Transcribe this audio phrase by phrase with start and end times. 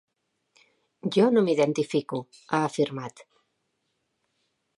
[1.17, 2.23] Jo no m’identifico,
[2.57, 3.23] ha afirmat.